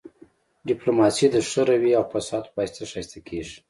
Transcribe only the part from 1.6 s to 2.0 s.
رويې